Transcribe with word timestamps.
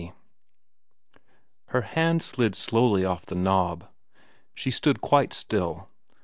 XX 0.01 0.11
HER 1.67 1.81
hand 1.81 2.23
slid 2.23 2.55
slowly 2.55 3.05
off 3.05 3.23
the 3.27 3.35
knob. 3.35 3.87
She 4.55 4.71
stood 4.71 4.99
quite 4.99 5.31
still. 5.31 5.89